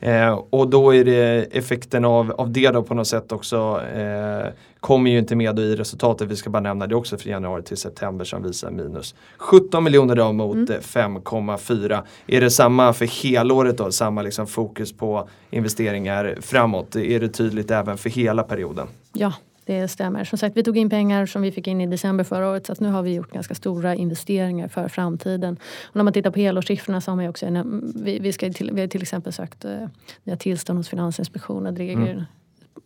Eh, 0.00 0.40
och 0.50 0.68
då 0.68 0.94
är 0.94 1.04
det 1.04 1.48
effekten 1.56 2.04
av, 2.04 2.32
av 2.32 2.52
det 2.52 2.70
då 2.70 2.82
på 2.82 2.94
något 2.94 3.06
sätt 3.06 3.32
också 3.32 3.82
eh, 3.94 4.52
kommer 4.80 5.10
ju 5.10 5.18
inte 5.18 5.36
med 5.36 5.58
i 5.58 5.76
resultatet. 5.76 6.28
Vi 6.28 6.36
ska 6.36 6.50
bara 6.50 6.60
nämna 6.60 6.86
det 6.86 6.94
också 6.94 7.18
för 7.18 7.28
januari 7.28 7.62
till 7.62 7.76
september 7.76 8.24
som 8.24 8.42
visar 8.42 8.70
minus 8.70 9.14
17 9.38 9.84
miljoner 9.84 10.16
då 10.16 10.32
mot 10.32 10.56
mm. 10.56 10.80
5,4. 10.80 11.92
Eh, 11.92 12.00
är 12.26 12.40
det 12.40 12.50
samma 12.50 12.92
för 12.92 13.06
helåret 13.22 13.78
då? 13.78 13.92
Samma 13.92 14.22
liksom 14.22 14.46
fokus 14.46 14.92
på 14.92 15.28
investeringar 15.50 16.36
framåt? 16.40 16.96
Är 16.96 17.20
det 17.20 17.28
tydligt 17.28 17.70
även 17.70 17.98
för 17.98 18.10
hela 18.10 18.42
perioden? 18.42 18.86
Ja, 19.12 19.32
det 19.70 19.88
stämmer. 19.88 20.24
Som 20.24 20.38
sagt, 20.38 20.56
vi 20.56 20.62
tog 20.62 20.76
in 20.76 20.90
pengar 20.90 21.26
som 21.26 21.42
vi 21.42 21.52
fick 21.52 21.66
in 21.66 21.80
i 21.80 21.86
december 21.86 22.24
förra 22.24 22.48
året 22.48 22.66
så 22.66 22.74
nu 22.78 22.88
har 22.88 23.02
vi 23.02 23.14
gjort 23.14 23.32
ganska 23.32 23.54
stora 23.54 23.94
investeringar 23.94 24.68
för 24.68 24.88
framtiden. 24.88 25.56
Och 25.82 25.96
när 25.96 26.02
man 26.02 26.12
tittar 26.12 26.30
på 26.30 26.38
helårssiffrorna 26.38 27.00
så 27.00 27.10
har 27.10 27.16
man 27.16 27.28
också 27.28 27.46
vi, 27.94 28.18
vi, 28.18 28.32
ska 28.32 28.52
till, 28.52 28.70
vi 28.72 28.80
har 28.80 28.88
till 28.88 29.02
exempel 29.02 29.32
sökt 29.32 29.64
eh, 29.64 29.88
nya 30.24 30.36
tillstånd 30.36 30.78
hos 30.78 30.88
Finansinspektionen. 30.88 31.74
Det 31.74 31.78
ligger 31.78 32.26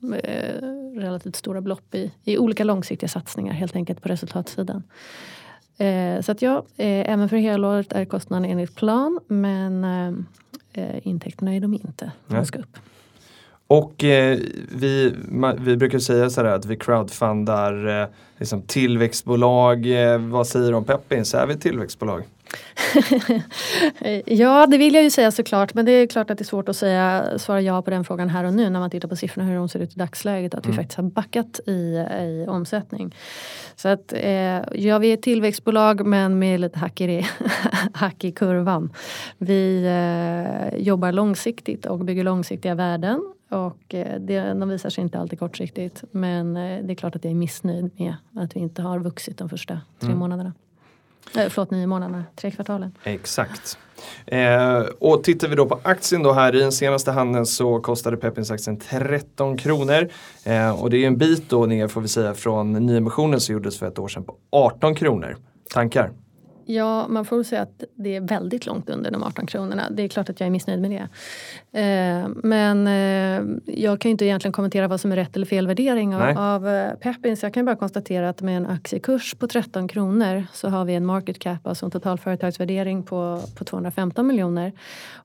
mm. 0.02 0.14
eh, 0.14 1.00
relativt 1.00 1.36
stora 1.36 1.60
belopp 1.60 1.94
i, 1.94 2.12
i 2.24 2.38
olika 2.38 2.64
långsiktiga 2.64 3.08
satsningar 3.08 3.52
helt 3.52 3.76
enkelt 3.76 4.02
på 4.02 4.08
resultatsidan. 4.08 4.82
Eh, 5.78 6.20
så 6.20 6.32
att 6.32 6.42
ja, 6.42 6.58
eh, 6.76 7.12
även 7.12 7.28
för 7.28 7.36
helåret 7.36 7.92
är 7.92 8.04
kostnaden 8.04 8.50
enligt 8.50 8.74
plan 8.74 9.20
men 9.26 9.84
eh, 10.72 11.06
intäkterna 11.06 11.54
är 11.54 11.60
de 11.60 11.74
inte. 11.74 12.12
De 12.26 12.46
ska 12.46 12.58
upp. 12.58 12.78
Och 13.66 14.04
eh, 14.04 14.38
vi, 14.68 15.14
vi 15.58 15.76
brukar 15.76 15.98
säga 15.98 16.30
så 16.30 16.46
att 16.46 16.66
vi 16.66 16.76
crowdfundar 16.76 18.02
eh, 18.02 18.08
liksom 18.38 18.62
tillväxtbolag. 18.62 19.86
Eh, 19.86 20.18
vad 20.18 20.46
säger 20.46 20.70
du 20.70 20.76
om 20.76 20.84
Peppins? 20.84 21.34
Är 21.34 21.46
vi 21.46 21.54
ett 21.54 21.60
tillväxtbolag? 21.60 22.22
ja, 24.26 24.66
det 24.66 24.78
vill 24.78 24.94
jag 24.94 25.04
ju 25.04 25.10
säga 25.10 25.30
såklart. 25.30 25.74
Men 25.74 25.84
det 25.84 25.92
är 25.92 26.06
klart 26.06 26.30
att 26.30 26.38
det 26.38 26.42
är 26.42 26.46
svårt 26.46 26.68
att 26.68 26.76
säga, 26.76 27.38
svara 27.38 27.60
ja 27.60 27.82
på 27.82 27.90
den 27.90 28.04
frågan 28.04 28.28
här 28.28 28.44
och 28.44 28.54
nu 28.54 28.70
när 28.70 28.80
man 28.80 28.90
tittar 28.90 29.08
på 29.08 29.16
siffrorna 29.16 29.48
hur 29.48 29.56
de 29.56 29.68
ser 29.68 29.80
ut 29.80 29.92
i 29.92 29.98
dagsläget. 29.98 30.54
Att 30.54 30.64
mm. 30.64 30.76
vi 30.76 30.82
faktiskt 30.82 30.96
har 30.96 31.04
backat 31.04 31.60
i, 31.66 31.72
i 32.20 32.46
omsättning. 32.48 33.14
Så 33.76 33.88
att 33.88 34.12
eh, 34.12 34.62
ja, 34.72 34.98
vi 34.98 35.10
är 35.10 35.14
ett 35.14 35.22
tillväxtbolag 35.22 36.06
men 36.06 36.38
med 36.38 36.60
lite 36.60 36.78
hack 36.78 37.00
i, 37.00 37.26
hack 37.94 38.24
i 38.24 38.32
kurvan. 38.32 38.92
Vi 39.38 39.84
eh, 39.84 40.82
jobbar 40.82 41.12
långsiktigt 41.12 41.86
och 41.86 41.98
bygger 41.98 42.24
långsiktiga 42.24 42.74
värden. 42.74 43.34
Och 43.54 43.94
eh, 43.94 44.20
det, 44.20 44.40
de 44.40 44.68
visar 44.68 44.90
sig 44.90 45.02
inte 45.02 45.18
alltid 45.18 45.38
kortsiktigt. 45.38 46.04
Men 46.10 46.56
eh, 46.56 46.84
det 46.84 46.92
är 46.92 46.94
klart 46.94 47.16
att 47.16 47.24
jag 47.24 47.30
är 47.30 47.34
missnöjd 47.34 47.90
med 47.98 48.14
att 48.36 48.56
vi 48.56 48.60
inte 48.60 48.82
har 48.82 48.98
vuxit 48.98 49.38
de 49.38 49.48
första 49.48 49.80
tre 49.98 50.08
mm. 50.08 50.18
månaderna. 50.18 50.52
Eh, 51.36 51.48
förlåt, 51.48 51.70
nio 51.70 51.86
månaderna, 51.86 52.24
tre 52.36 52.50
kvartalen. 52.50 52.92
Exakt. 53.04 53.78
Eh, 54.26 54.78
och 54.98 55.24
tittar 55.24 55.48
vi 55.48 55.56
då 55.56 55.66
på 55.66 55.80
aktien 55.82 56.22
då 56.22 56.32
här 56.32 56.56
i 56.56 56.58
den 56.58 56.72
senaste 56.72 57.12
handeln 57.12 57.46
så 57.46 57.80
kostade 57.80 58.16
Peppins 58.16 58.50
aktien 58.50 58.76
13 58.76 59.56
kronor. 59.56 60.08
Eh, 60.44 60.82
och 60.82 60.90
det 60.90 60.96
är 60.96 61.06
en 61.06 61.16
bit 61.16 61.50
då 61.50 61.66
ner 61.66 61.88
får 61.88 62.00
vi 62.00 62.08
säga 62.08 62.34
från 62.34 62.72
nyemissionen 62.72 63.40
som 63.40 63.52
gjordes 63.52 63.78
för 63.78 63.86
ett 63.88 63.98
år 63.98 64.08
sedan 64.08 64.24
på 64.24 64.36
18 64.50 64.94
kronor. 64.94 65.36
Tankar? 65.70 66.10
Ja, 66.66 67.08
man 67.08 67.24
får 67.24 67.42
säga 67.42 67.62
att 67.62 67.84
det 67.94 68.16
är 68.16 68.20
väldigt 68.20 68.66
långt 68.66 68.90
under 68.90 69.10
de 69.10 69.22
18 69.22 69.46
kronorna. 69.46 69.90
Det 69.90 70.02
är 70.02 70.08
klart 70.08 70.30
att 70.30 70.40
jag 70.40 70.46
är 70.46 70.50
missnöjd 70.50 70.80
med 70.80 70.90
det. 70.90 71.08
Eh, 71.80 72.28
men 72.28 72.86
eh, 72.86 73.74
jag 73.74 74.00
kan 74.00 74.08
ju 74.08 74.10
inte 74.10 74.24
egentligen 74.24 74.52
kommentera 74.52 74.88
vad 74.88 75.00
som 75.00 75.12
är 75.12 75.16
rätt 75.16 75.36
eller 75.36 75.46
fel 75.46 75.66
värdering 75.66 76.14
av, 76.14 76.38
av 76.38 76.68
eh, 76.68 76.94
Peppins. 76.94 77.42
Jag 77.42 77.54
kan 77.54 77.64
bara 77.64 77.76
konstatera 77.76 78.28
att 78.28 78.42
med 78.42 78.56
en 78.56 78.66
aktiekurs 78.66 79.34
på 79.34 79.46
13 79.48 79.88
kronor 79.88 80.46
så 80.52 80.68
har 80.68 80.84
vi 80.84 80.94
en 80.94 81.06
market 81.06 81.38
cap, 81.38 81.66
alltså 81.66 81.84
en 81.84 81.90
total 81.90 82.18
företagsvärdering 82.18 83.02
på, 83.02 83.40
på 83.58 83.64
215 83.64 84.26
miljoner. 84.26 84.72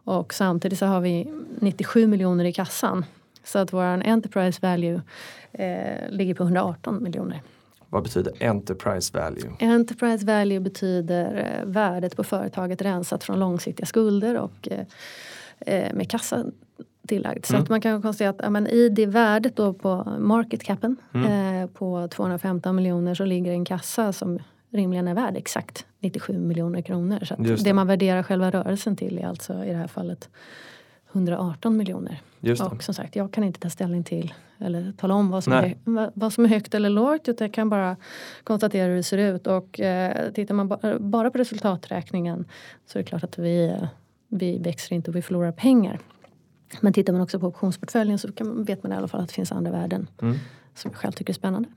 Och 0.04 0.34
samtidigt 0.34 0.80
så 0.80 0.86
har 0.86 1.02
vi 1.02 1.34
97 1.60 2.08
miljoner 2.08 2.46
i 2.46 2.54
kassan. 2.54 3.06
Så 3.44 3.60
att 3.60 3.74
vår 3.74 3.84
enterprise 3.84 4.60
value 4.62 5.02
eh, 5.52 6.10
ligger 6.10 6.34
på 6.34 6.44
118 6.44 7.04
miljoner. 7.04 7.42
Vad 7.90 8.04
betyder 8.04 8.34
enterprise 8.44 9.18
value? 9.18 9.52
Enterprise 9.60 10.26
value 10.26 10.60
betyder 10.60 11.60
eh, 11.62 11.66
värdet 11.66 12.16
på 12.16 12.24
företaget 12.24 12.82
rensat 12.82 13.24
från 13.24 13.40
långsiktiga 13.40 13.86
skulder 13.86 14.38
och 14.38 14.68
eh, 14.72 14.86
eh 15.60 15.94
med 15.94 16.10
kassa 16.10 16.46
tillagd. 17.08 17.46
Så 17.46 17.54
mm. 17.54 17.64
att 17.64 17.70
man 17.70 17.82
kan 17.82 18.02
konstatera 18.02 18.30
att 18.30 18.40
ja, 18.40 18.50
men 18.50 18.68
i 18.68 18.90
det 18.90 19.06
värdet 19.06 19.56
då 19.56 19.74
på 19.74 20.16
market 20.20 20.64
capen 20.64 20.96
mm. 21.14 21.62
eh, 21.62 21.70
på 21.70 22.08
215 22.08 22.76
miljoner 22.76 23.14
så 23.16 23.26
ligger 23.26 23.52
en 23.52 23.66
kassa 23.66 24.14
som 24.14 24.40
rimligen 24.72 25.08
är 25.08 25.14
värd 25.14 25.38
exakt 25.38 25.86
97 26.00 26.38
miljoner 26.38 26.82
kronor. 26.82 27.20
Så 27.26 27.36
det. 27.36 27.56
det 27.56 27.74
man 27.74 27.88
värderar 27.88 28.24
själva 28.24 28.52
rörelsen 28.52 28.96
till 28.96 29.18
är 29.18 29.28
alltså 29.28 29.64
i 29.64 29.70
det 29.70 29.78
här 29.78 29.88
fallet 29.88 30.30
118 31.12 31.78
miljoner. 31.78 32.22
Och 32.72 32.84
som 32.84 32.94
sagt, 32.94 33.16
jag 33.16 33.32
kan 33.32 33.44
inte 33.44 33.60
ta 33.60 33.70
ställning 33.70 34.04
till 34.04 34.34
eller 34.58 34.92
tala 34.92 35.14
om 35.14 35.30
vad 35.30 35.44
som, 35.44 35.54
är, 35.54 35.76
vad 36.14 36.34
som 36.34 36.46
är 36.46 36.50
högt 36.50 36.76
eller 36.76 36.90
lågt 36.90 37.28
utan 37.28 37.46
jag 37.46 37.54
kan 37.54 37.70
bara 37.70 37.96
konstatera 38.44 38.88
hur 38.88 38.96
det 38.96 39.04
ser 39.04 39.18
ut. 39.18 39.48
Och 39.48 39.80
eh, 39.80 40.32
tittar 40.32 40.56
man 40.56 40.68
ba 40.68 40.78
bara 41.00 41.32
på 41.32 41.38
resultaträkningen 41.38 42.46
så 42.86 43.00
är 43.00 43.04
det 43.04 43.10
klart 43.10 43.24
att 43.24 43.38
vi, 43.38 43.76
vi 44.28 44.58
växer 44.58 44.96
inte 44.96 45.12
och 45.12 45.16
vi 45.16 45.22
förlorar 45.22 45.52
pengar. 45.52 46.00
Men 46.82 46.94
tittar 46.94 47.14
man 47.14 47.22
också 47.22 47.40
på 47.40 47.48
optionsportföljen 47.48 48.20
så 48.20 48.32
kan, 48.32 48.64
vet 48.64 48.84
man 48.84 48.92
i 48.92 48.96
alla 48.96 49.08
fall 49.08 49.22
att 49.22 49.28
det 49.28 49.34
finns 49.34 49.52
andra 49.52 49.72
värden 49.72 50.08
mm. 50.22 50.38
som 50.76 50.92
jag 50.92 50.98
själv 51.00 51.12
tycker 51.12 51.34
är 51.34 51.36
spännande. 51.36 51.70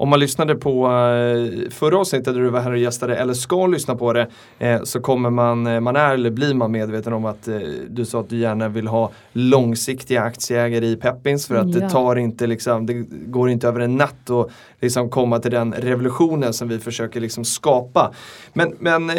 Om 0.00 0.08
man 0.08 0.20
lyssnade 0.20 0.54
på 0.54 0.86
eh, 0.86 1.70
förra 1.70 1.98
avsnittet 1.98 2.34
där 2.34 2.40
du 2.40 2.48
var 2.48 2.60
här 2.60 2.70
och 2.70 2.78
gästade 2.78 3.16
eller 3.16 3.34
ska 3.34 3.66
lyssna 3.66 3.94
på 3.94 4.12
det 4.12 4.28
eh, 4.58 4.82
så 4.82 5.00
kommer 5.00 5.30
man, 5.30 5.66
eh, 5.66 5.80
man 5.80 5.96
är 5.96 6.14
eller 6.14 6.30
blir 6.30 6.54
man 6.54 6.72
medveten 6.72 7.12
om 7.12 7.24
att 7.24 7.48
du 7.88 8.04
sa 8.04 8.20
att 8.20 8.28
du 8.28 8.36
gärna 8.36 8.68
vill 8.68 8.86
ha 8.86 9.10
långsiktiga 9.32 10.22
aktieägare 10.22 10.86
i 10.86 10.96
Peppins 10.96 11.46
för 11.46 11.54
att 11.54 11.74
ja. 11.74 11.80
det 11.80 11.90
tar 11.90 12.16
inte 12.16 12.46
liksom, 12.46 12.86
det 12.86 12.94
går 13.10 13.50
inte 13.50 13.68
över 13.68 13.80
en 13.80 13.96
natt 13.96 14.30
att 14.30 14.50
liksom 14.80 15.10
komma 15.10 15.38
till 15.38 15.50
den 15.50 15.72
revolutionen 15.72 16.52
som 16.52 16.68
vi 16.68 16.78
försöker 16.78 17.20
liksom 17.20 17.44
skapa. 17.44 18.12
Men, 18.52 18.74
men 18.78 19.10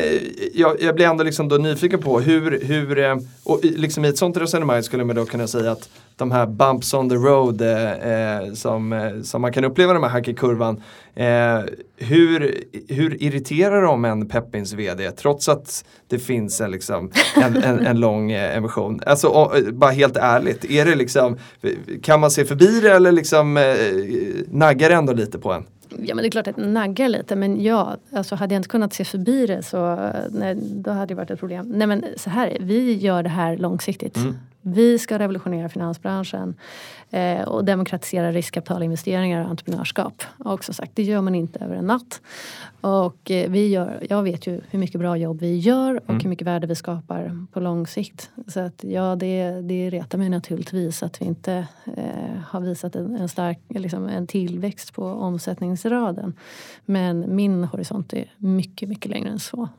jag, 0.53 0.81
jag 0.81 0.95
blir 0.95 1.05
ändå 1.05 1.23
liksom 1.23 1.50
då 1.50 1.55
nyfiken 1.55 2.00
på 2.00 2.19
hur, 2.19 2.65
hur 2.65 3.17
och 3.43 3.59
liksom 3.63 4.05
i 4.05 4.07
ett 4.07 4.17
sånt 4.17 4.38
resonemang 4.38 4.83
skulle 4.83 5.03
man 5.03 5.15
då 5.15 5.25
kunna 5.25 5.47
säga 5.47 5.71
att 5.71 5.89
de 6.15 6.31
här 6.31 6.45
bumps 6.45 6.93
on 6.93 7.09
the 7.09 7.15
road 7.15 7.61
eh, 7.61 8.53
som, 8.53 9.11
som 9.23 9.41
man 9.41 9.53
kan 9.53 9.63
uppleva 9.63 9.93
de 9.93 10.03
här 10.03 10.09
hackkurvan 10.09 10.70
frågan. 10.75 10.81
Eh, 11.15 11.63
hur, 11.97 12.63
hur 12.87 13.23
irriterar 13.23 13.81
de 13.81 14.05
en 14.05 14.27
Peppins 14.27 14.73
VD 14.73 15.11
trots 15.11 15.49
att 15.49 15.85
det 16.07 16.19
finns 16.19 16.61
en, 16.61 16.71
liksom, 16.71 17.11
en, 17.35 17.63
en, 17.63 17.79
en 17.79 17.99
lång 17.99 18.31
eh, 18.31 18.57
emission? 18.57 18.99
Alltså 19.05 19.27
och, 19.27 19.73
bara 19.73 19.91
helt 19.91 20.17
ärligt, 20.17 20.65
är 20.65 20.85
det 20.85 20.95
liksom, 20.95 21.37
kan 22.01 22.19
man 22.19 22.31
se 22.31 22.45
förbi 22.45 22.79
det 22.81 22.91
eller 22.91 23.11
liksom, 23.11 23.57
eh, 23.57 23.63
naggar 24.47 24.89
det 24.89 24.95
ändå 24.95 25.13
lite 25.13 25.39
på 25.39 25.53
en? 25.53 25.63
Ja 26.03 26.15
men 26.15 26.23
det 26.23 26.27
är 26.27 26.31
klart 26.31 26.47
att 26.47 26.55
det 26.55 26.67
naggar 26.67 27.09
lite 27.09 27.35
men 27.35 27.63
ja, 27.63 27.97
alltså 28.13 28.35
hade 28.35 28.53
jag 28.55 28.59
inte 28.59 28.69
kunnat 28.69 28.93
se 28.93 29.05
förbi 29.05 29.45
det 29.47 29.63
så 29.63 30.11
nej, 30.29 30.55
då 30.61 30.91
hade 30.91 31.05
det 31.05 31.15
varit 31.15 31.31
ett 31.31 31.39
problem. 31.39 31.65
Nej 31.69 31.87
men 31.87 32.05
så 32.17 32.29
här, 32.29 32.57
vi 32.59 32.93
gör 32.93 33.23
det 33.23 33.29
här 33.29 33.57
långsiktigt. 33.57 34.17
Mm. 34.17 34.35
Vi 34.62 35.00
ska 35.00 35.20
revolutionera 35.20 35.70
finansbranschen 35.70 36.56
eh, 37.10 37.41
och 37.41 37.65
demokratisera 37.65 38.32
riskkapitalinvesteringar 38.32 39.44
och 39.44 39.50
entreprenörskap. 39.50 40.24
Och 40.38 40.63
som 40.63 40.74
sagt, 40.74 40.91
det 40.96 41.03
gör 41.03 41.22
man 41.22 41.36
inte 41.36 41.60
över 41.60 41.75
en 41.75 41.88
natt. 41.88 42.22
Och 42.82 43.32
eh, 43.32 43.50
vi 43.50 43.68
gör, 43.68 44.08
jag 44.10 44.24
vet 44.24 44.48
ju 44.48 44.62
hur 44.70 44.80
mycket 44.80 45.00
bra 45.00 45.18
jobb 45.18 45.39
vi 45.39 45.58
gör 45.58 45.96
och 45.96 46.10
mm. 46.10 46.22
hur 46.22 46.30
mycket 46.30 46.48
värde 46.48 46.68
vi 46.68 46.75
skapar 46.75 47.46
på 47.51 47.60
lång 47.60 47.88
sikt. 47.88 48.30
Så 48.48 48.60
att 48.60 48.84
ja, 48.84 49.15
det, 49.15 49.62
det 49.62 49.89
retar 49.89 50.18
mig 50.18 50.30
naturligtvis 50.30 51.03
att 51.03 51.22
vi 51.22 51.25
inte 51.25 51.68
eh, 51.98 52.41
har 52.48 52.62
visat 52.62 52.96
en, 52.96 53.15
en 53.15 53.30
stark 53.30 53.60
liksom 53.70 54.08
en 54.08 54.27
tillväxt 54.27 54.94
på 54.94 55.06
omsättningsraden. 55.06 56.34
Men 56.86 57.36
min 57.36 57.63
horisont 57.63 58.13
är 58.13 58.34
mycket, 58.38 58.89
mycket 58.89 59.12
längre 59.12 59.30
än 59.30 59.39
så. 59.39 59.70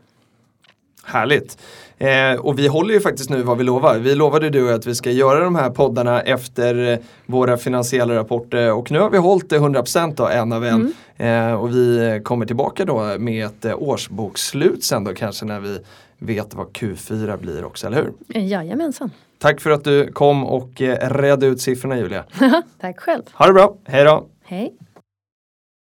Härligt. 1.04 1.58
Eh, 1.98 2.40
och 2.40 2.58
vi 2.58 2.66
håller 2.66 2.94
ju 2.94 3.00
faktiskt 3.00 3.30
nu 3.30 3.42
vad 3.42 3.58
vi 3.58 3.64
lovar. 3.64 3.98
Vi 3.98 4.14
lovade 4.14 4.50
du 4.50 4.74
att 4.74 4.86
vi 4.86 4.94
ska 4.94 5.10
göra 5.10 5.44
de 5.44 5.56
här 5.56 5.70
poddarna 5.70 6.20
efter 6.20 6.98
våra 7.26 7.56
finansiella 7.56 8.14
rapporter 8.14 8.72
och 8.72 8.90
nu 8.90 8.98
har 8.98 9.10
vi 9.10 9.18
hållit 9.18 9.50
det 9.50 9.58
100% 9.58 10.14
då, 10.16 10.28
en 10.28 10.52
av 10.52 10.64
en. 10.64 10.92
Mm. 11.18 11.50
Eh, 11.50 11.54
och 11.54 11.70
vi 11.70 12.20
kommer 12.24 12.46
tillbaka 12.46 12.84
då 12.84 13.18
med 13.18 13.46
ett 13.46 13.64
eh, 13.64 13.82
årsbokslut 13.82 14.84
sen 14.84 15.04
då 15.04 15.14
kanske 15.14 15.44
när 15.44 15.60
vi 15.60 15.78
vet 16.18 16.54
vad 16.54 16.66
Q4 16.66 17.36
blir 17.36 17.64
också, 17.64 17.86
eller 17.86 17.96
hur? 17.96 18.40
Jajamensan. 18.40 19.10
Tack 19.38 19.60
för 19.60 19.70
att 19.70 19.84
du 19.84 20.12
kom 20.12 20.44
och 20.44 20.82
eh, 20.82 21.10
redde 21.10 21.46
ut 21.46 21.60
siffrorna 21.60 21.98
Julia. 21.98 22.24
Tack 22.80 23.00
själv. 23.00 23.22
Ha 23.32 23.46
det 23.46 23.52
bra, 23.52 23.76
hej 23.84 24.04
då. 24.04 24.26
Hej. 24.44 24.74